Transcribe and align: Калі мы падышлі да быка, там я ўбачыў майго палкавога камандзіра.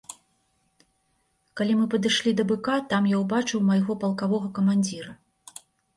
Калі 1.61 1.73
мы 1.81 1.85
падышлі 1.93 2.31
да 2.39 2.45
быка, 2.53 2.77
там 2.95 3.03
я 3.11 3.17
ўбачыў 3.23 3.59
майго 3.71 3.97
палкавога 4.05 4.47
камандзіра. 4.57 5.13